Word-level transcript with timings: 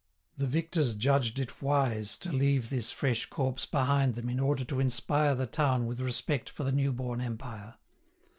The 0.35 0.47
victors 0.47 0.95
judged 0.95 1.37
it 1.37 1.61
wise 1.61 2.17
to 2.17 2.31
leave 2.33 2.71
this 2.71 2.91
fresh 2.91 3.27
corpse 3.27 3.67
behind 3.67 4.15
them 4.15 4.29
in 4.29 4.39
order 4.39 4.63
to 4.65 4.79
inspire 4.79 5.35
the 5.35 5.45
town 5.45 5.85
with 5.85 5.99
respect 5.99 6.49
for 6.49 6.63
the 6.63 6.71
new 6.71 6.91
born 6.91 7.21
Empire. 7.21 7.75